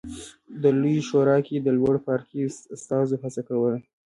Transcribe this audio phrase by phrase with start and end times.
[0.61, 2.37] د لویې شورا کې د لوړ پاړکي
[2.75, 3.77] استازو هڅه کوله